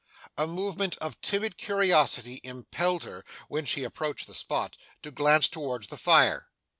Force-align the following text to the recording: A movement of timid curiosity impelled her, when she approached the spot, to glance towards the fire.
A 0.35 0.47
movement 0.47 0.97
of 0.97 1.21
timid 1.21 1.57
curiosity 1.59 2.41
impelled 2.43 3.03
her, 3.03 3.23
when 3.49 3.65
she 3.65 3.83
approached 3.83 4.25
the 4.25 4.33
spot, 4.33 4.75
to 5.03 5.11
glance 5.11 5.47
towards 5.47 5.89
the 5.89 5.95
fire. 5.97 6.49